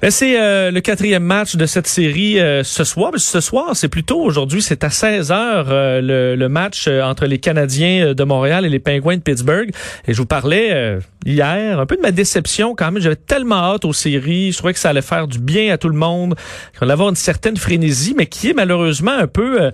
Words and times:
Ben, 0.00 0.10
c'est 0.10 0.40
euh, 0.40 0.70
le 0.70 0.80
quatrième 0.80 1.22
match 1.22 1.56
de 1.56 1.66
cette 1.66 1.86
série 1.86 2.40
euh, 2.40 2.64
ce 2.64 2.84
soir. 2.84 3.12
ce 3.16 3.40
soir, 3.40 3.76
c'est 3.76 3.88
plutôt 3.88 4.18
aujourd'hui, 4.18 4.62
c'est 4.62 4.82
à 4.82 4.88
16 4.88 5.30
heures 5.30 5.66
euh, 5.68 6.00
le, 6.00 6.36
le, 6.36 6.48
match 6.48 6.88
entre 6.88 7.26
les 7.26 7.38
Canadiens 7.38 8.14
de 8.14 8.24
Montréal 8.24 8.64
et 8.64 8.70
les 8.70 8.78
Penguins 8.78 9.16
de 9.16 9.20
Pittsburgh. 9.20 9.70
Et 10.08 10.14
je 10.14 10.18
vous 10.18 10.26
parlais 10.26 10.98
hier 11.26 11.78
un 11.78 11.84
peu 11.84 11.96
de 11.96 12.00
ma 12.00 12.12
déception 12.12 12.74
quand 12.74 12.90
même. 12.90 13.02
J'avais 13.02 13.14
tellement 13.14 13.56
hâte 13.56 13.84
aux 13.84 13.92
séries. 13.92 14.52
Je 14.52 14.56
trouvais 14.56 14.72
que 14.72 14.78
ça 14.78 14.88
allait 14.88 15.02
faire 15.02 15.28
du 15.28 15.38
bien 15.38 15.70
à 15.74 15.76
tout 15.76 15.90
le 15.90 15.96
monde, 15.96 16.34
qu'on 16.78 16.86
allait 16.86 16.94
avoir 16.94 17.10
une 17.10 17.14
certaine 17.14 17.58
frénésie, 17.58 18.14
mais 18.16 18.24
qui 18.24 18.48
est 18.48 18.54
malheureusement 18.54 19.12
un 19.12 19.26
peu 19.26 19.70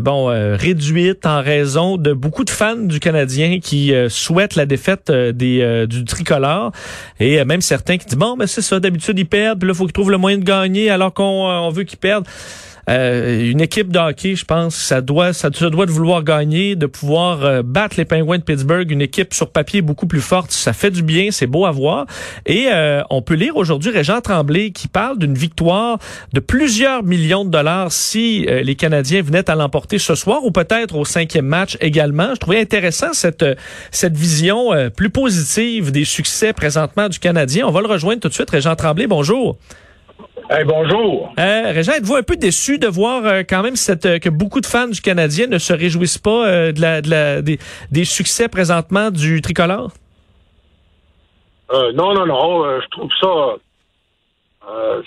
bon 0.00 0.26
réduite 0.56 1.26
en 1.26 1.42
raison 1.42 1.96
de 1.96 2.12
beaucoup 2.12 2.44
de 2.44 2.50
fans 2.50 2.76
du 2.76 3.00
Canadien 3.00 3.58
qui 3.58 3.92
souhaitent 4.08 4.54
la 4.54 4.66
défaite 4.66 5.10
des 5.10 5.86
du 5.88 6.04
tricolore 6.04 6.70
et 7.18 7.44
même 7.44 7.60
certains 7.60 7.98
qui 7.98 8.06
disent 8.06 8.16
bon, 8.18 8.36
ben 8.36 8.46
c'est 8.46 8.62
ça 8.62 8.78
d'habitude 8.78 9.18
perdent, 9.24 9.58
puis 9.60 9.68
là, 9.68 9.72
il 9.72 9.76
faut 9.76 9.84
qu'ils 9.84 9.92
trouvent 9.92 10.10
le 10.10 10.18
moyen 10.18 10.38
de 10.38 10.44
gagner 10.44 10.90
alors 10.90 11.12
qu'on 11.12 11.48
euh, 11.48 11.70
veut 11.70 11.84
qu'ils 11.84 11.98
perdent. 11.98 12.26
Euh, 12.88 13.50
une 13.50 13.60
équipe 13.60 13.90
de 13.90 13.98
je 14.22 14.44
pense, 14.44 14.74
ça 14.74 15.00
doit, 15.00 15.32
ça 15.32 15.50
doit 15.50 15.86
de 15.86 15.90
vouloir 15.90 16.22
gagner, 16.22 16.76
de 16.76 16.86
pouvoir 16.86 17.44
euh, 17.44 17.62
battre 17.62 17.96
les 17.96 18.04
Penguins 18.04 18.38
de 18.38 18.42
Pittsburgh, 18.42 18.90
une 18.90 19.00
équipe 19.00 19.32
sur 19.32 19.50
papier 19.50 19.82
beaucoup 19.82 20.06
plus 20.06 20.20
forte. 20.20 20.50
Ça 20.50 20.72
fait 20.72 20.90
du 20.90 21.02
bien, 21.02 21.30
c'est 21.30 21.46
beau 21.46 21.64
à 21.64 21.70
voir. 21.70 22.06
Et 22.46 22.68
on 23.10 23.22
peut 23.22 23.34
lire 23.34 23.56
aujourd'hui 23.56 23.90
Régent 23.90 24.20
Tremblay 24.20 24.70
qui 24.70 24.88
parle 24.88 25.18
d'une 25.18 25.34
victoire 25.34 25.98
de 26.32 26.40
plusieurs 26.40 27.02
millions 27.02 27.44
de 27.44 27.50
dollars 27.50 27.92
si 27.92 28.46
les 28.46 28.74
Canadiens 28.74 29.22
venaient 29.22 29.48
à 29.48 29.54
l'emporter 29.54 29.98
ce 29.98 30.14
soir 30.14 30.44
ou 30.44 30.50
peut-être 30.50 30.96
au 30.96 31.04
cinquième 31.04 31.46
match 31.46 31.76
également. 31.80 32.34
Je 32.34 32.40
trouvais 32.40 32.60
intéressant 32.60 33.12
cette 33.12 33.44
cette 33.90 34.16
vision 34.16 34.70
plus 34.96 35.10
positive 35.10 35.90
des 35.90 36.04
succès 36.04 36.52
présentement 36.52 37.08
du 37.08 37.18
Canadien. 37.18 37.66
On 37.66 37.70
va 37.70 37.80
le 37.80 37.88
rejoindre 37.88 38.20
tout 38.20 38.28
de 38.28 38.34
suite. 38.34 38.50
Régent 38.50 38.76
Tremblay, 38.76 39.06
bonjour. 39.06 39.58
Hey, 40.56 40.62
bonjour. 40.62 41.34
Euh, 41.36 41.72
Régent, 41.72 41.94
êtes-vous 41.94 42.14
un 42.14 42.22
peu 42.22 42.36
déçu 42.36 42.78
de 42.78 42.86
voir 42.86 43.24
euh, 43.24 43.42
quand 43.42 43.64
même 43.64 43.74
cette, 43.74 44.06
euh, 44.06 44.18
que 44.20 44.28
beaucoup 44.28 44.60
de 44.60 44.66
fans 44.66 44.86
du 44.86 45.00
Canadien 45.00 45.48
ne 45.48 45.58
se 45.58 45.72
réjouissent 45.72 46.18
pas 46.18 46.46
euh, 46.46 46.70
de 46.70 46.80
la, 46.80 47.02
de 47.02 47.10
la, 47.10 47.42
des, 47.42 47.58
des, 47.90 48.04
succès 48.04 48.48
présentement 48.48 49.10
du 49.10 49.40
tricolore? 49.40 49.90
non, 51.72 52.14
non, 52.14 52.26
non. 52.26 52.80
je 52.80 52.88
trouve 52.88 53.10
ça. 53.20 53.56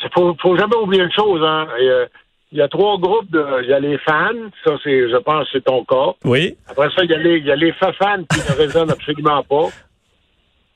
Il 0.04 0.10
faut, 0.14 0.36
faut 0.42 0.58
jamais 0.58 0.76
oublier 0.76 1.04
une 1.04 1.14
chose. 1.14 1.42
Hein. 1.42 1.68
Il 2.52 2.58
y 2.58 2.62
a 2.62 2.68
trois 2.68 2.98
groupes 2.98 3.32
de. 3.32 3.64
Il 3.64 3.70
y 3.70 3.74
a 3.74 3.80
les 3.80 3.98
fans, 4.00 4.50
ça 4.66 4.74
c'est, 4.84 5.10
je 5.10 5.18
pense, 5.18 5.48
c'est 5.54 5.64
ton 5.64 5.86
cas. 5.86 6.12
Oui. 6.26 6.58
Après 6.68 6.90
ça, 6.90 7.06
il 7.06 7.10
y 7.10 7.14
a 7.14 7.20
les, 7.20 7.38
il 7.38 7.46
y 7.46 7.52
a 7.52 7.56
les 7.56 7.72
fans 7.72 8.24
qui 8.30 8.40
ne 8.52 8.58
raisonnent 8.58 8.92
absolument 8.92 9.44
pas. 9.44 9.70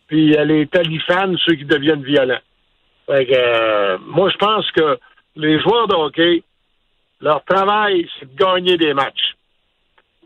Puis 0.07 0.27
il 0.27 0.31
y 0.31 0.37
a 0.37 0.45
les 0.45 0.65
talifans, 0.67 1.33
ceux 1.45 1.55
qui 1.55 1.65
deviennent 1.65 2.03
violents. 2.03 2.39
Fait 3.11 3.25
que, 3.25 3.33
euh, 3.35 3.97
moi, 4.05 4.29
je 4.29 4.37
pense 4.37 4.71
que 4.71 4.97
les 5.35 5.59
joueurs 5.59 5.85
de 5.89 5.95
hockey, 5.95 6.43
leur 7.19 7.43
travail, 7.43 8.07
c'est 8.17 8.33
de 8.33 8.37
gagner 8.37 8.77
des 8.77 8.93
matchs. 8.93 9.35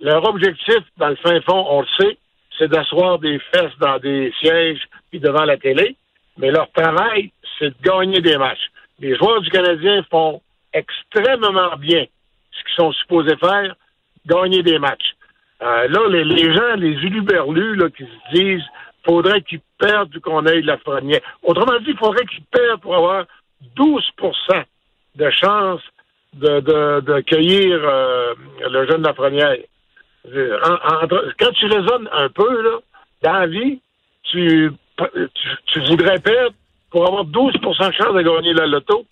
Leur 0.02 0.24
objectif, 0.30 0.82
dans 0.98 1.10
le 1.10 1.16
fin 1.16 1.42
fond, 1.42 1.66
on 1.68 1.82
le 1.82 1.88
sait, 2.00 2.18
c'est 2.60 2.68
d'asseoir 2.68 3.18
des 3.18 3.40
fesses 3.52 3.76
dans 3.80 3.98
des 3.98 4.32
sièges 4.40 4.84
puis 5.10 5.20
devant 5.20 5.46
la 5.46 5.58
télé. 5.58 5.96
Mais 6.38 6.52
leur 6.52 6.72
travail, 6.74 7.32
c'est 7.58 7.70
de 7.70 7.82
gagner 7.82 8.22
des 8.22 8.38
matchs. 8.38 8.70
Les 9.00 9.16
joueurs 9.16 9.42
du 9.42 9.50
Canadien 9.50 10.04
font 10.12 10.44
extrêmement 10.72 11.76
bien 11.78 12.06
ce 12.52 12.64
qu'ils 12.66 12.76
sont 12.76 12.92
supposés 12.92 13.36
faire, 13.38 13.76
gagner 14.28 14.62
des 14.62 14.78
matchs. 14.78 15.16
Euh, 15.64 15.88
là, 15.88 16.08
les, 16.10 16.54
gens, 16.54 16.76
les 16.76 16.94
uluberlus, 17.04 17.78
là, 17.78 17.90
qui 17.90 18.04
se 18.04 18.38
disent 18.38 18.66
faudrait 19.06 19.42
qu'ils 19.42 19.62
perdent 19.78 20.20
qu'on 20.20 20.46
ait 20.46 20.62
la 20.62 20.74
Lafrenière. 20.74 21.22
Autrement 21.44 21.80
dit, 21.80 21.92
il 21.92 21.98
faudrait 21.98 22.26
qu'ils 22.26 22.44
perdent 22.44 22.82
pour 22.82 22.96
avoir 22.96 23.26
12% 23.78 24.64
de 25.16 25.30
chance 25.32 25.82
de, 26.34 26.60
de, 26.60 27.00
de 27.02 27.20
cueillir 27.22 27.80
euh, 27.84 28.34
le 28.70 28.88
jeune 28.88 29.04
Lafrenière. 29.04 29.56
quand 30.26 31.52
tu 31.54 31.66
raisonnes 31.66 32.10
un 32.12 32.30
peu, 32.30 32.62
là, 32.62 32.80
dans 33.24 33.34
la 33.34 33.48
vie, 33.48 33.80
tu, 34.24 34.72
tu, 34.98 35.50
tu 35.68 35.80
voudrais 35.82 36.20
perdre 36.20 36.56
pour 36.90 37.08
avoir 37.08 37.26
12% 37.26 37.88
de 37.88 37.94
chance 37.94 38.14
de 38.14 38.22
gagner 38.22 38.54
la 38.54 38.68
loto. 38.68 39.06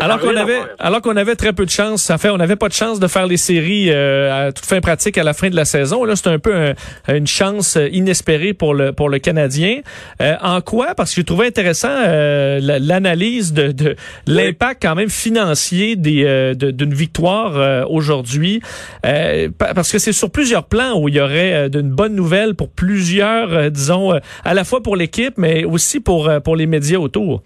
Alors 0.00 0.18
qu'on 0.20 0.36
avait, 0.36 0.60
alors 0.78 1.00
qu'on 1.00 1.16
avait 1.16 1.36
très 1.36 1.52
peu 1.52 1.64
de 1.64 1.70
chance, 1.70 2.02
ça 2.02 2.18
fait, 2.18 2.30
on 2.30 2.36
n'avait 2.36 2.56
pas 2.56 2.68
de 2.68 2.74
chance 2.74 3.00
de 3.00 3.06
faire 3.06 3.26
les 3.26 3.36
séries 3.36 3.90
euh, 3.90 4.48
à 4.48 4.52
toute 4.52 4.66
fin 4.66 4.80
pratique 4.80 5.18
à 5.18 5.24
la 5.24 5.32
fin 5.32 5.48
de 5.48 5.56
la 5.56 5.64
saison. 5.64 6.04
Là, 6.04 6.16
c'est 6.16 6.28
un 6.28 6.38
peu 6.38 6.74
une 7.08 7.26
chance 7.26 7.78
inespérée 7.92 8.52
pour 8.52 8.74
le 8.74 8.92
pour 8.92 9.08
le 9.08 9.18
Canadien. 9.18 9.80
Euh, 10.20 10.34
en 10.42 10.60
quoi? 10.60 10.94
Parce 10.94 11.14
que 11.14 11.20
je 11.20 11.26
trouvais 11.26 11.46
intéressant 11.46 11.90
euh, 11.90 12.58
l'analyse 12.60 13.52
de, 13.52 13.72
de 13.72 13.96
l'impact 14.26 14.82
quand 14.82 14.94
même 14.94 15.10
financier 15.10 15.96
des 15.96 16.54
d'une 16.56 16.94
victoire 16.94 17.90
aujourd'hui, 17.90 18.60
parce 19.02 19.92
que 19.92 19.98
c'est 19.98 20.12
sur 20.12 20.30
plusieurs 20.30 20.64
plans 20.64 20.98
où 20.98 21.08
il 21.08 21.14
y 21.14 21.20
aurait 21.20 21.68
d'une 21.70 21.90
bonne 21.90 22.14
nouvelle 22.14 22.54
pour 22.54 22.68
plusieurs, 22.70 23.70
disons, 23.70 24.12
à 24.44 24.54
la 24.54 24.64
fois 24.64 24.82
pour 24.82 24.96
l'équipe, 24.96 25.34
mais 25.36 25.64
aussi 25.64 26.00
pour 26.00 26.30
pour 26.44 26.56
les 26.56 26.66
médias 26.66 26.98
autour. 26.98 27.42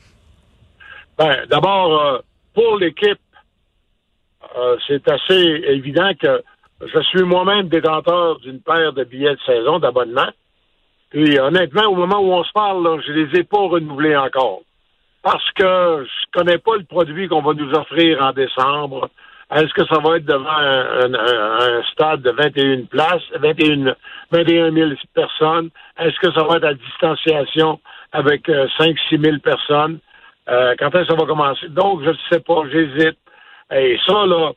Ben, 1.20 1.44
d'abord, 1.50 2.00
euh, 2.00 2.19
pour 2.54 2.78
l'équipe, 2.78 3.20
euh, 4.56 4.76
c'est 4.86 5.06
assez 5.06 5.34
évident 5.66 6.12
que 6.19 6.42
je 6.81 6.98
suis 7.10 7.25
moi-même 7.25 7.69
détenteur 7.69 8.38
d'une 8.38 8.62
paire 8.62 8.94
de 8.94 9.04
billets 9.04 9.34
de 9.34 9.41
saison, 9.44 9.78
d'abonnement. 9.78 10.30
Puis 11.10 11.38
honnêtement, 11.38 11.91
au 11.91 11.94
moment 11.94 12.20
où 12.20 12.32
on 12.32 12.42
se 12.42 12.53
parle, 12.53 12.82
là, 12.82 12.98
je 13.06 13.12
les 13.12 13.41
ai 13.41 13.44
pas 13.44 13.59
renouvelés 13.59 14.16
encore. 14.16 14.60
Parce 15.22 15.44
que 15.50 16.06
je 16.06 16.38
connais 16.38 16.56
pas 16.56 16.76
le 16.78 16.84
produit 16.84 17.28
qu'on 17.28 17.42
va 17.42 17.53
nous 17.53 17.70
offrir 17.75 18.22
en 18.22 18.32
décembre. 18.32 19.10
Est-ce 19.54 19.75
que 19.75 19.86
ça 19.88 20.00
va 20.00 20.16
être 20.16 20.25
devant 20.25 20.48
un, 20.48 21.82
stade 21.92 22.22
de 22.22 22.30
21 22.30 22.86
places, 22.86 23.25
21, 23.38 23.94
21 24.30 24.72
000 24.72 24.91
personnes? 25.12 25.69
Est-ce 25.98 26.19
que 26.19 26.32
ça 26.32 26.44
va 26.44 26.56
être 26.56 26.64
à 26.64 26.72
distanciation 26.72 27.78
avec 28.10 28.48
5-6 28.48 28.94
euh, 29.12 29.19
000 29.22 29.36
personnes? 29.41 29.98
Euh, 30.49 30.75
quand 30.78 30.89
est-ce 30.95 31.03
que 31.03 31.09
ça 31.09 31.15
va 31.15 31.27
commencer? 31.27 31.69
Donc, 31.69 32.03
je 32.03 32.11
ne 32.11 32.17
sais 32.31 32.41
pas, 32.41 32.62
j'hésite. 32.71 33.19
Et 33.73 33.99
ça, 34.06 34.27
là, 34.27 34.53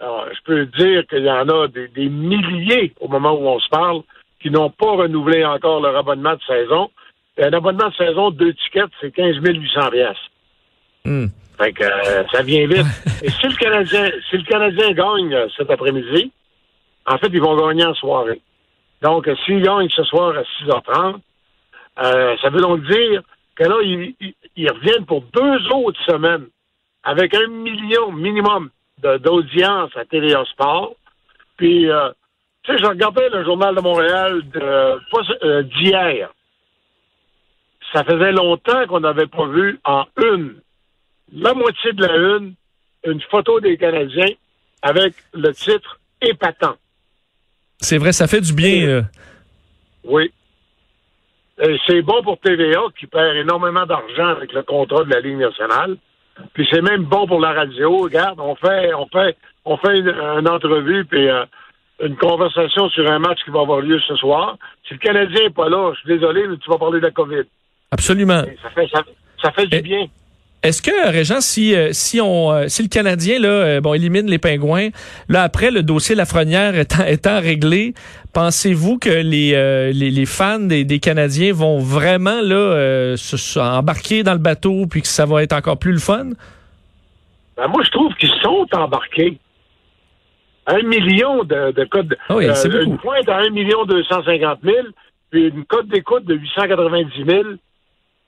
je 0.00 0.42
peux 0.44 0.66
dire 0.66 1.06
qu'il 1.06 1.24
y 1.24 1.30
en 1.30 1.48
a 1.48 1.68
des, 1.68 2.08
milliers 2.08 2.92
au 3.00 3.08
moment 3.08 3.32
où 3.32 3.46
on 3.46 3.58
se 3.60 3.68
parle 3.68 4.02
qui 4.40 4.50
n'ont 4.50 4.70
pas 4.70 4.92
renouvelé 4.92 5.44
encore 5.44 5.80
leur 5.80 5.96
abonnement 5.96 6.34
de 6.34 6.42
saison. 6.46 6.90
Et 7.36 7.44
un 7.44 7.52
abonnement 7.52 7.88
de 7.88 7.94
saison, 7.94 8.30
deux 8.30 8.52
tickets, 8.54 8.90
c'est 9.00 9.12
15 9.12 9.36
800 9.42 9.80
mm. 11.04 11.26
Fait 11.58 11.72
que 11.72 11.84
euh, 11.84 12.24
ça 12.30 12.42
vient 12.42 12.66
vite. 12.66 12.86
Et 13.22 13.30
si 13.30 13.46
le 13.46 13.56
Canadien, 13.56 14.10
si 14.30 14.36
le 14.36 14.44
Canadien 14.44 14.92
gagne 14.92 15.34
euh, 15.34 15.48
cet 15.56 15.70
après-midi, 15.70 16.30
en 17.06 17.18
fait, 17.18 17.28
ils 17.32 17.40
vont 17.40 17.56
gagner 17.56 17.84
en 17.84 17.94
soirée. 17.94 18.40
Donc, 19.02 19.28
s'ils 19.44 19.62
gagnent 19.62 19.88
ce 19.88 20.04
soir 20.04 20.34
à 20.36 20.42
6h30, 20.42 21.20
ça 22.40 22.50
veut 22.50 22.60
donc 22.60 22.82
dire 22.84 23.22
que 23.58 23.64
là, 23.64 23.76
ils, 23.82 24.70
reviennent 24.70 25.04
pour 25.04 25.22
deux 25.22 25.72
autres 25.72 26.00
semaines 26.06 26.46
avec 27.02 27.34
un 27.34 27.48
million 27.48 28.12
minimum 28.12 28.70
d'audience 29.02 29.90
à 29.96 30.04
TVA 30.04 30.44
Sport. 30.52 30.94
Puis, 31.56 31.90
euh, 31.90 32.10
tu 32.62 32.72
sais, 32.72 32.78
je 32.78 32.86
regardais 32.86 33.28
le 33.30 33.44
Journal 33.44 33.74
de 33.74 33.80
Montréal 33.80 34.42
euh, 34.56 35.62
d'hier. 35.64 36.32
Ça 37.92 38.04
faisait 38.04 38.32
longtemps 38.32 38.86
qu'on 38.86 39.00
n'avait 39.00 39.26
pas 39.26 39.46
vu 39.48 39.80
en 39.84 40.04
une, 40.18 40.60
la 41.32 41.54
moitié 41.54 41.92
de 41.94 42.04
la 42.04 42.16
une, 42.16 42.54
une 43.06 43.20
photo 43.22 43.58
des 43.60 43.76
Canadiens 43.76 44.34
avec 44.82 45.14
le 45.32 45.52
titre 45.52 45.98
épatant. 46.20 46.76
C'est 47.80 47.98
vrai, 47.98 48.12
ça 48.12 48.28
fait 48.28 48.40
du 48.40 48.52
bien. 48.52 48.86
Euh. 48.86 49.02
Oui. 50.04 50.30
Euh, 51.60 51.76
c'est 51.86 52.02
bon 52.02 52.22
pour 52.22 52.38
TVA 52.38 52.82
qui 52.98 53.06
perd 53.06 53.36
énormément 53.36 53.84
d'argent 53.84 54.28
avec 54.28 54.52
le 54.52 54.62
contrat 54.62 55.04
de 55.04 55.10
la 55.10 55.20
Ligue 55.20 55.38
nationale. 55.38 55.96
Puis 56.54 56.68
c'est 56.70 56.82
même 56.82 57.04
bon 57.04 57.26
pour 57.26 57.40
la 57.40 57.52
radio. 57.52 57.98
Regarde, 57.98 58.38
on 58.38 58.54
fait, 58.54 58.94
on 58.94 59.06
fait, 59.06 59.36
on 59.64 59.76
fait 59.76 59.98
une, 59.98 60.48
entrevue, 60.48 61.04
puis 61.04 61.28
euh, 61.28 61.44
une 62.00 62.16
conversation 62.16 62.88
sur 62.90 63.10
un 63.10 63.18
match 63.18 63.38
qui 63.44 63.50
va 63.50 63.60
avoir 63.60 63.80
lieu 63.80 63.98
ce 64.06 64.14
soir. 64.16 64.56
Si 64.86 64.94
le 64.94 65.00
Canadien 65.00 65.44
n'est 65.44 65.50
pas 65.50 65.68
là, 65.68 65.92
je 65.94 66.00
suis 66.00 66.18
désolé, 66.18 66.46
mais 66.46 66.56
tu 66.58 66.70
vas 66.70 66.78
parler 66.78 67.00
de 67.00 67.06
la 67.06 67.10
COVID. 67.10 67.42
Absolument. 67.90 68.44
Et 68.44 68.56
ça 68.62 68.70
fait, 68.70 68.88
ça, 68.88 69.02
ça 69.42 69.50
fait 69.50 69.66
du 69.66 69.80
bien. 69.82 70.06
Est-ce 70.62 70.82
que 70.82 71.10
Régent, 71.10 71.40
si 71.40 71.74
euh, 71.74 71.90
si 71.92 72.20
on 72.20 72.50
euh, 72.50 72.64
si 72.66 72.82
le 72.82 72.88
Canadien 72.88 73.38
là 73.38 73.48
euh, 73.48 73.80
bon 73.80 73.94
élimine 73.94 74.26
les 74.26 74.38
Pingouins, 74.38 74.88
là 75.28 75.42
après 75.42 75.70
le 75.70 75.84
dossier 75.84 76.16
Lafrenière 76.16 76.74
étant 76.78 77.04
étant 77.04 77.40
réglé, 77.40 77.94
pensez-vous 78.34 78.98
que 78.98 79.08
les, 79.08 79.54
euh, 79.54 79.92
les 79.92 80.10
les 80.10 80.26
fans 80.26 80.58
des, 80.58 80.84
des 80.84 80.98
Canadiens 80.98 81.52
vont 81.52 81.78
vraiment 81.78 82.40
là 82.40 82.56
euh, 82.56 83.16
se, 83.16 83.36
se 83.36 83.60
embarquer 83.60 84.24
dans 84.24 84.32
le 84.32 84.38
bateau 84.40 84.86
puis 84.86 85.02
que 85.02 85.08
ça 85.08 85.26
va 85.26 85.44
être 85.44 85.52
encore 85.52 85.78
plus 85.78 85.92
le 85.92 86.00
fun? 86.00 86.30
Ben, 87.56 87.66
moi, 87.68 87.82
je 87.84 87.90
trouve 87.90 88.14
qu'ils 88.14 88.32
sont 88.42 88.66
embarqués. 88.72 89.38
Un 90.66 90.82
million 90.82 91.44
de, 91.44 91.72
de 91.72 91.84
codes. 91.84 92.16
Ah 92.28 92.36
oui, 92.36 92.46
c'est 92.54 92.68
beaucoup. 92.68 92.84
une 92.84 92.98
pointe 92.98 93.28
à 93.28 93.38
1 93.38 93.50
million 93.50 93.84
250 93.84 94.58
000, 94.62 94.76
puis 95.30 95.48
une 95.48 95.64
cote 95.64 95.88
d'écoute 95.88 96.24
de 96.24 96.34
890 96.34 97.10
000 97.26 97.42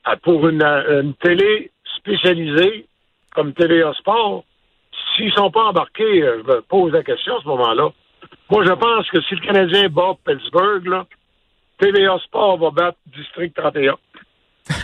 euh, 0.08 0.16
pour 0.22 0.48
une, 0.48 0.62
euh, 0.62 1.02
une 1.02 1.14
télé 1.14 1.70
spécialisée 2.00 2.86
comme 3.34 3.52
TVA 3.52 3.92
Sport. 3.94 4.44
S'ils 5.16 5.32
sont 5.32 5.50
pas 5.50 5.64
embarqués, 5.64 6.22
euh, 6.22 6.42
je 6.42 6.52
me 6.52 6.60
pose 6.62 6.92
la 6.92 7.02
question 7.02 7.36
à 7.36 7.42
ce 7.42 7.48
moment-là. 7.48 7.90
Moi, 8.50 8.64
je 8.64 8.72
pense 8.72 9.08
que 9.10 9.20
si 9.22 9.34
le 9.34 9.40
Canadien 9.40 9.88
bat 9.88 10.14
Pittsburgh, 10.24 11.04
TVA 11.78 12.18
Sport 12.24 12.58
va 12.58 12.70
battre 12.70 12.98
District 13.16 13.54
31. 13.54 13.96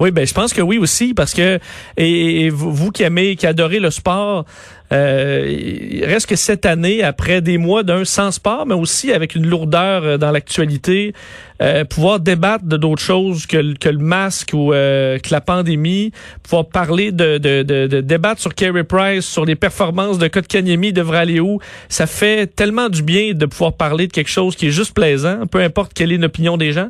Oui, 0.00 0.12
ben 0.12 0.24
je 0.24 0.32
pense 0.32 0.54
que 0.54 0.62
oui 0.62 0.78
aussi 0.78 1.12
parce 1.12 1.34
que 1.34 1.58
et, 1.96 2.50
vous, 2.50 2.72
vous 2.72 2.90
qui 2.92 3.02
aimez, 3.02 3.34
qui 3.34 3.48
adorez 3.48 3.80
le 3.80 3.90
sport, 3.90 4.44
il 4.90 6.04
reste 6.04 6.28
que 6.28 6.36
cette 6.36 6.64
année, 6.64 7.02
après 7.02 7.40
des 7.40 7.58
mois 7.58 7.82
d'un 7.82 8.04
sans 8.04 8.30
sport, 8.30 8.66
mais 8.66 8.74
aussi 8.74 9.12
avec 9.12 9.34
une 9.34 9.46
lourdeur 9.46 10.04
euh, 10.04 10.16
dans 10.16 10.30
l'actualité, 10.30 11.12
euh, 11.60 11.84
pouvoir 11.84 12.20
débattre 12.20 12.64
de 12.64 12.76
d'autres 12.76 13.02
choses 13.02 13.46
que, 13.46 13.76
que 13.76 13.88
le 13.88 13.98
masque 13.98 14.50
ou 14.54 14.72
euh, 14.72 15.18
que 15.18 15.30
la 15.30 15.40
pandémie, 15.40 16.12
pouvoir 16.42 16.68
parler 16.68 17.12
de, 17.12 17.38
de, 17.38 17.62
de, 17.62 17.86
de 17.86 18.00
débattre 18.00 18.40
sur 18.40 18.54
Carey 18.54 18.84
Price, 18.84 19.26
sur 19.26 19.44
les 19.44 19.56
performances 19.56 20.18
de 20.18 20.28
Kotkaniemi, 20.28 20.92
devrait 20.92 21.18
aller 21.18 21.40
où, 21.40 21.58
ça 21.88 22.06
fait 22.06 22.46
tellement 22.46 22.88
du 22.88 23.02
bien 23.02 23.34
de 23.34 23.46
pouvoir 23.46 23.74
parler 23.74 24.06
de 24.06 24.12
quelque 24.12 24.30
chose 24.30 24.56
qui 24.56 24.68
est 24.68 24.70
juste 24.70 24.94
plaisant, 24.94 25.46
peu 25.46 25.60
importe 25.60 25.92
quelle 25.92 26.12
est 26.12 26.18
l'opinion 26.18 26.56
des 26.56 26.72
gens. 26.72 26.88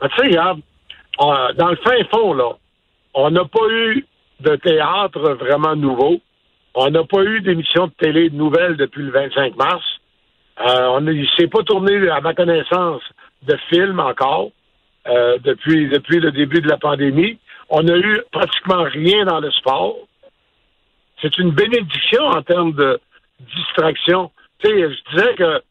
Ben, 0.00 0.08
tu 0.16 0.30
sais, 0.30 0.36
dans 0.38 1.68
le 1.68 1.76
fin 1.76 2.04
fond, 2.10 2.32
là, 2.32 2.52
on 3.14 3.30
n'a 3.30 3.44
pas 3.44 3.68
eu 3.70 4.06
de 4.40 4.56
théâtre 4.56 5.34
vraiment 5.34 5.74
nouveau. 5.74 6.20
On 6.74 6.90
n'a 6.90 7.04
pas 7.04 7.22
eu 7.22 7.40
d'émission 7.40 7.86
de 7.86 7.92
télé 7.92 8.30
nouvelle 8.30 8.76
depuis 8.76 9.02
le 9.02 9.10
25 9.10 9.56
mars. 9.56 9.84
Euh, 10.60 10.86
on 10.88 11.00
ne 11.00 11.24
s'est 11.36 11.46
pas 11.46 11.62
tourné, 11.62 12.08
à 12.08 12.20
ma 12.20 12.34
connaissance, 12.34 13.02
de 13.42 13.56
film 13.70 14.00
encore 14.00 14.50
euh, 15.06 15.38
depuis, 15.38 15.88
depuis 15.88 16.20
le 16.20 16.32
début 16.32 16.60
de 16.60 16.68
la 16.68 16.76
pandémie. 16.76 17.38
On 17.68 17.82
n'a 17.82 17.96
eu 17.96 18.20
pratiquement 18.32 18.82
rien 18.82 19.24
dans 19.24 19.40
le 19.40 19.50
sport. 19.52 19.96
C'est 21.20 21.36
une 21.38 21.50
bénédiction 21.50 22.22
en 22.24 22.42
termes 22.42 22.72
de 22.72 23.00
distraction. 23.56 24.30
Tu 24.60 24.68
je 24.68 25.16
disais 25.16 25.34
que 25.34 25.62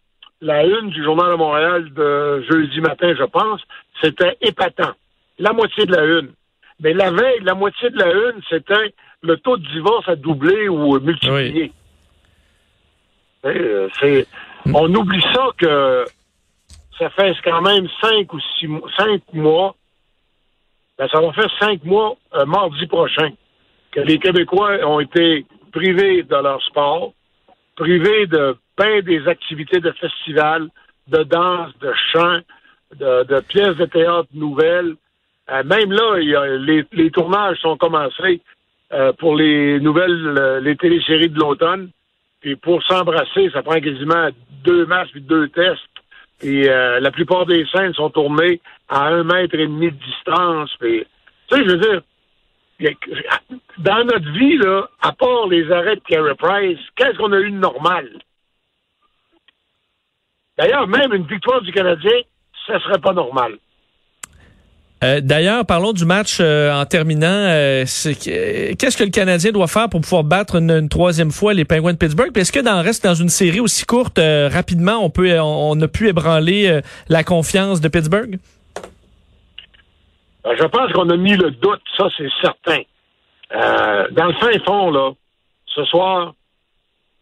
la 0.42 0.66
une 0.66 0.90
du 0.90 1.04
Journal 1.04 1.32
de 1.32 1.36
Montréal 1.36 1.94
de 1.94 2.46
jeudi 2.50 2.80
matin, 2.80 3.14
je 3.18 3.24
pense, 3.24 3.62
c'était 4.02 4.38
épatant. 4.42 4.94
La 5.40 5.54
moitié 5.54 5.86
de 5.86 5.96
la 5.96 6.06
une. 6.06 6.32
Mais 6.80 6.94
la 6.94 7.12
veille, 7.12 7.40
la 7.42 7.56
moitié 7.56 7.90
de 7.90 7.98
la 7.98 8.12
une, 8.12 8.42
c'était 8.50 8.94
le 9.24 9.38
taux 9.38 9.58
de 9.58 9.68
divorce 9.68 10.08
a 10.08 10.16
doublé 10.16 10.68
ou 10.70 11.00
multiplié. 11.00 11.72
Euh, 13.46 13.90
C'est, 14.00 14.28
on 14.74 14.94
oublie 14.94 15.22
ça 15.34 15.48
que 15.58 16.06
ça 16.98 17.10
fait 17.12 17.34
quand 17.44 17.62
même 17.62 17.88
cinq 18.02 18.34
ou 18.34 18.40
six 18.60 18.68
mois, 18.68 18.90
cinq 18.98 19.22
mois. 19.34 19.76
Ben, 20.98 21.08
ça 21.10 21.22
va 21.22 21.32
faire 21.34 21.50
cinq 21.60 21.84
mois 21.84 22.16
euh, 22.36 22.46
mardi 22.46 22.86
prochain 22.88 23.32
que 23.92 24.00
les 24.02 24.18
Québécois 24.20 24.78
ont 24.86 25.00
été 25.00 25.46
privés 25.72 26.24
de 26.24 26.36
leur 26.36 26.62
sport, 26.64 27.14
privés 27.76 28.26
de 28.28 28.58
bien 28.78 29.02
des 29.02 29.28
activités 29.28 29.80
de 29.80 29.92
festivals, 29.92 30.68
de 31.08 31.24
danse, 31.24 31.72
de 31.80 31.94
chant, 32.12 32.40
de, 32.96 33.24
de 33.24 33.40
pièces 33.42 33.76
de 33.78 33.86
théâtre 33.86 34.30
nouvelles. 34.34 34.96
Euh, 35.50 35.64
même 35.64 35.92
là, 35.92 36.20
il 36.20 36.30
y 36.30 36.36
a- 36.36 36.58
les, 36.58 36.84
les 36.92 37.12
tournages 37.12 37.58
sont 37.60 37.78
commencés 37.78 38.42
euh, 38.94 39.12
pour 39.14 39.36
les 39.36 39.80
nouvelles, 39.80 40.36
euh, 40.38 40.60
les 40.60 40.76
téléséries 40.78 41.30
de 41.30 41.40
l'automne. 41.40 41.90
Puis 42.40 42.56
pour 42.56 42.84
s'embrasser, 42.84 43.50
ça 43.52 43.62
prend 43.64 43.80
quasiment 43.80 44.30
deux 44.64 44.86
matchs 44.86 45.12
puis 45.12 45.22
deux 45.22 45.50
tests. 45.50 45.82
Puis 46.40 46.68
euh, 46.68 47.00
la 47.00 47.12
plupart 47.12 47.46
des 47.46 47.66
scènes 47.68 47.94
sont 47.94 48.10
tournées 48.10 48.62
à 48.88 49.08
un 49.08 49.24
mètre 49.24 49.56
et 49.56 49.68
demi 49.68 49.92
de 49.92 49.98
distance. 49.98 50.70
Tu 50.80 51.06
sais, 51.52 51.64
je 51.66 51.72
veux 51.72 51.78
dire, 51.78 52.02
dans 53.80 54.04
notre 54.06 54.32
vie, 54.32 54.58
là, 54.58 54.88
à 55.02 55.12
part 55.12 55.48
les 55.48 55.72
arrêts 55.72 55.96
de 55.96 56.02
Carey 56.02 56.36
Price, 56.36 56.80
qu'est-ce 56.96 57.18
qu'on 57.18 57.32
a 57.34 57.40
eu 57.40 57.52
de 57.52 57.58
normal? 57.58 58.08
D'ailleurs, 60.58 60.88
même 60.88 61.14
une 61.14 61.28
victoire 61.28 61.62
du 61.62 61.72
Canadien, 61.72 62.20
ça 62.66 62.80
serait 62.80 63.00
pas 63.00 63.14
normal. 63.14 63.58
Euh, 65.04 65.22
D'ailleurs, 65.22 65.66
parlons 65.66 65.94
du 65.94 66.06
match 66.06 66.40
euh, 66.40 66.72
en 66.74 66.86
terminant. 66.86 67.28
euh, 67.28 67.84
Qu'est-ce 67.86 68.98
que 68.98 69.04
le 69.04 69.12
Canadien 69.12 69.52
doit 69.52 69.68
faire 69.68 69.90
pour 69.90 70.02
pouvoir 70.02 70.24
battre 70.24 70.56
une, 70.56 70.90
troisième 70.90 71.32
fois 71.32 71.54
les 71.54 71.66
Penguins 71.66 71.94
de 71.94 71.98
Pittsburgh? 71.98 72.36
Est-ce 72.36 72.52
que 72.52 72.60
dans 72.60 72.82
reste 72.82 73.04
dans 73.04 73.14
une 73.14 73.30
série 73.30 73.60
aussi 73.60 73.86
courte, 73.86 74.18
euh, 74.18 74.50
rapidement, 74.52 74.98
on 75.04 75.10
peut 75.10 75.40
on, 75.40 75.72
on 75.72 75.82
a 75.82 75.88
pu 75.88 76.08
ébranler 76.08 76.68
euh, 76.68 76.82
la 77.10 77.24
confiance 77.24 77.80
de 77.80 77.88
Pittsburgh? 77.90 78.40
Je 80.46 80.64
pense 80.64 80.92
qu'on 80.94 81.10
a 81.10 81.18
mis 81.18 81.36
le 81.36 81.52
doute, 81.52 81.82
ça 81.98 82.08
c'est 82.18 82.30
certain. 82.42 82.82
Dans 83.52 84.26
le 84.28 84.34
fin 84.34 84.60
fond, 84.66 84.92
là, 84.92 85.12
ce 85.68 85.84
soir, 85.86 86.34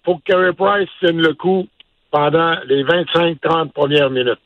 faut 0.06 0.18
que 0.18 0.22
Carey 0.26 0.54
Price 0.54 0.90
tienne 1.00 1.20
le 1.20 1.34
coup 1.34 1.68
pendant 2.12 2.56
les 2.68 2.84
25-30 2.84 3.72
premières 3.72 4.12
minutes. 4.12 4.40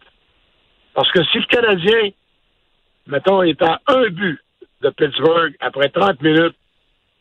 Parce 0.93 1.11
que 1.11 1.23
si 1.25 1.39
le 1.39 1.45
Canadien, 1.45 2.09
mettons, 3.09 3.43
est 3.43 3.61
à 3.61 3.79
un 3.87 4.09
but 4.09 4.39
de 4.81 4.89
Pittsburgh 4.89 5.53
après 5.59 5.89
30 5.89 6.21
minutes, 6.21 6.55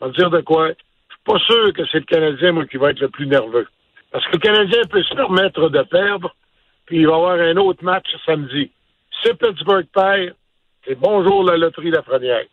on 0.00 0.06
va 0.06 0.12
dire 0.12 0.31
de 0.31 0.40
quoi, 0.40 0.69
je 0.69 0.75
suis 0.75 1.25
pas 1.25 1.38
sûr 1.40 1.73
que 1.73 1.82
c'est 1.90 1.99
le 1.99 2.05
Canadien, 2.05 2.52
moi, 2.52 2.67
qui 2.67 2.76
va 2.76 2.90
être 2.90 3.00
le 3.00 3.08
plus 3.08 3.26
nerveux. 3.26 3.67
Parce 4.12 4.25
que 4.26 4.32
le 4.32 4.38
Canadien 4.38 4.82
peut 4.88 5.02
se 5.02 5.14
permettre 5.14 5.69
de 5.69 5.82
perdre, 5.82 6.35
puis 6.87 6.99
il 6.99 7.06
va 7.06 7.12
y 7.12 7.17
avoir 7.17 7.38
un 7.38 7.56
autre 7.56 7.85
match 7.85 8.06
samedi. 8.25 8.70
Si 9.23 9.35
Pittsburgh 9.35 9.86
perd, 9.93 10.34
c'est 10.86 10.94
bonjour 10.94 11.43
la 11.43 11.56
loterie 11.56 11.91
la 11.91 12.03
première. 12.03 12.44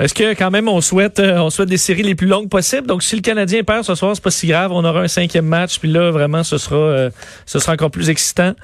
Est-ce 0.00 0.12
que 0.12 0.34
quand 0.36 0.50
même 0.50 0.68
on 0.68 0.80
souhaite 0.80 1.20
euh, 1.20 1.38
on 1.38 1.50
souhaite 1.50 1.68
des 1.68 1.76
séries 1.76 2.02
les 2.02 2.16
plus 2.16 2.26
longues 2.26 2.50
possibles? 2.50 2.86
Donc 2.86 3.04
si 3.04 3.14
le 3.14 3.22
Canadien 3.22 3.62
perd 3.62 3.84
ce 3.84 3.94
soir, 3.94 4.16
c'est 4.16 4.24
pas 4.24 4.32
si 4.32 4.48
grave, 4.48 4.72
on 4.72 4.84
aura 4.84 5.02
un 5.02 5.08
cinquième 5.08 5.46
match, 5.46 5.78
puis 5.78 5.88
là 5.88 6.10
vraiment 6.10 6.42
ce 6.42 6.58
sera 6.58 6.76
euh, 6.76 7.10
ce 7.46 7.60
sera 7.60 7.74
encore 7.74 7.92
plus 7.92 8.10
excitant. 8.10 8.54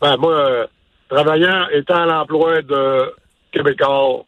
Ben, 0.00 0.16
moi, 0.16 0.32
euh, 0.32 0.66
travaillant, 1.08 1.68
étant 1.72 2.02
à 2.02 2.06
l'emploi 2.06 2.62
de 2.62 3.12
Québécois, 3.52 4.24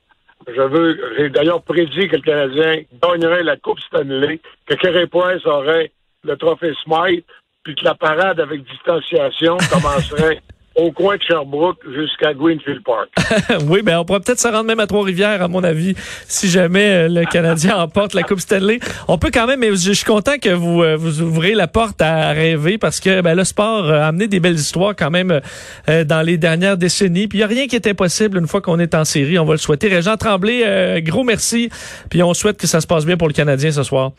je 0.48 0.62
veux, 0.62 0.98
j'ai 1.16 1.28
d'ailleurs 1.28 1.62
prédit 1.62 2.08
que 2.08 2.16
le 2.16 2.22
Canadien 2.22 2.82
gagnerait 3.02 3.42
la 3.42 3.56
Coupe 3.56 3.80
Stanley, 3.80 4.40
que 4.66 5.04
Price 5.06 5.46
aurait 5.46 5.92
le 6.24 6.36
trophée 6.36 6.72
Smythe, 6.82 7.26
puis 7.62 7.74
que 7.74 7.84
la 7.84 7.94
parade 7.94 8.40
avec 8.40 8.64
distanciation 8.64 9.56
commencerait 9.70 10.40
au 10.80 10.92
coin 10.92 11.16
de 11.16 11.22
Sherbrooke 11.22 11.78
jusqu'à 11.94 12.34
Greenfield 12.34 12.82
Park. 12.84 13.08
oui, 13.68 13.82
ben 13.82 13.98
on 13.98 14.04
pourrait 14.04 14.20
peut-être 14.20 14.40
se 14.40 14.48
rendre 14.48 14.64
même 14.64 14.80
à 14.80 14.86
Trois-Rivières, 14.86 15.42
à 15.42 15.48
mon 15.48 15.62
avis, 15.62 15.94
si 16.26 16.48
jamais 16.48 16.90
euh, 16.90 17.08
le 17.08 17.24
Canadien 17.24 17.76
emporte 17.82 18.14
la 18.14 18.22
Coupe 18.22 18.40
Stanley. 18.40 18.80
On 19.08 19.18
peut 19.18 19.30
quand 19.32 19.46
même, 19.46 19.60
mais 19.60 19.70
je, 19.70 19.90
je 19.90 19.92
suis 19.92 20.04
content 20.04 20.38
que 20.40 20.50
vous 20.50 20.82
euh, 20.82 20.96
vous 20.96 21.20
ouvrez 21.22 21.54
la 21.54 21.66
porte 21.66 22.00
à 22.00 22.30
rêver 22.30 22.78
parce 22.78 23.00
que 23.00 23.20
ben, 23.20 23.34
le 23.34 23.44
sport 23.44 23.90
a 23.90 24.06
amené 24.06 24.28
des 24.28 24.40
belles 24.40 24.54
histoires 24.54 24.94
quand 24.96 25.10
même 25.10 25.40
euh, 25.88 26.04
dans 26.04 26.22
les 26.22 26.38
dernières 26.38 26.76
décennies. 26.76 27.28
Puis 27.28 27.38
il 27.38 27.40
n'y 27.40 27.44
a 27.44 27.48
rien 27.48 27.66
qui 27.66 27.76
est 27.76 27.86
impossible 27.86 28.38
une 28.38 28.46
fois 28.46 28.60
qu'on 28.60 28.78
est 28.78 28.94
en 28.94 29.04
série. 29.04 29.38
On 29.38 29.44
va 29.44 29.54
le 29.54 29.58
souhaiter. 29.58 29.88
Régent 29.88 30.16
Tremblay, 30.16 30.62
euh, 30.64 31.00
gros 31.00 31.24
merci. 31.24 31.70
Puis 32.08 32.22
on 32.22 32.34
souhaite 32.34 32.58
que 32.58 32.66
ça 32.66 32.80
se 32.80 32.86
passe 32.86 33.04
bien 33.04 33.16
pour 33.16 33.28
le 33.28 33.34
Canadien 33.34 33.70
ce 33.70 33.82
soir. 33.82 34.12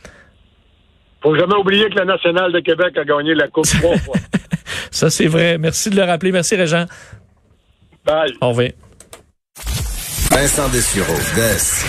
Faut 1.22 1.36
jamais 1.36 1.56
oublier 1.56 1.90
que 1.90 1.96
la 1.96 2.06
Nationale 2.06 2.52
de 2.52 2.60
Québec 2.60 2.98
a 2.98 3.04
gagné 3.04 3.36
la 3.36 3.48
Coupe 3.48 3.66
trois 3.66 3.98
fois. 3.98 4.16
Ça, 4.92 5.10
c'est 5.10 5.28
vrai. 5.28 5.58
Merci 5.58 5.90
de 5.90 5.96
le 5.96 6.04
rappeler. 6.04 6.32
Merci, 6.32 6.56
Régent. 6.56 6.86
Bye. 8.06 8.34
Au 8.42 8.50
revoir. 8.50 8.70
Vincent 10.32 10.70
Dessureau, 10.70 11.18
Des. 11.36 11.86